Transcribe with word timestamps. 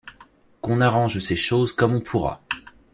Qu’on 0.61 0.81
arrange 0.81 1.19
ces 1.19 1.35
choses 1.35 1.73
comme 1.73 1.93
on 1.93 2.01
pourra. 2.01 2.41